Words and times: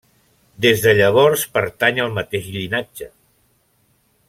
Des 0.65 0.79
de 0.85 0.93
llavors 0.99 1.43
pertany 1.59 2.01
al 2.05 2.17
mateix 2.17 2.49
llinatge. 2.57 3.11